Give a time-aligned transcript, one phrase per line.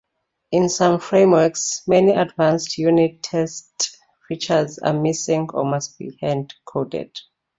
[0.51, 3.95] In some frameworks many advanced unit test
[4.27, 7.19] features are missing or must be hand-coded.